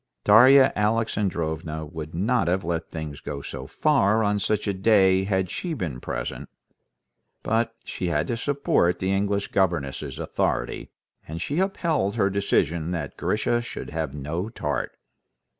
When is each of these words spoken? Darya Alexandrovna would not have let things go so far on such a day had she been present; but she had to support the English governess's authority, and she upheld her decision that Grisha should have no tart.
Darya 0.23 0.73
Alexandrovna 0.75 1.85
would 1.85 2.15
not 2.15 2.47
have 2.47 2.63
let 2.63 2.89
things 2.89 3.19
go 3.21 3.43
so 3.43 3.67
far 3.67 4.23
on 4.23 4.39
such 4.39 4.67
a 4.67 4.73
day 4.73 5.25
had 5.25 5.47
she 5.51 5.75
been 5.75 5.99
present; 6.01 6.49
but 7.43 7.75
she 7.85 8.07
had 8.07 8.25
to 8.25 8.35
support 8.35 8.97
the 8.97 9.11
English 9.11 9.49
governess's 9.49 10.17
authority, 10.17 10.89
and 11.27 11.39
she 11.39 11.59
upheld 11.59 12.15
her 12.15 12.31
decision 12.31 12.89
that 12.89 13.15
Grisha 13.15 13.61
should 13.61 13.91
have 13.91 14.11
no 14.11 14.49
tart. 14.49 14.97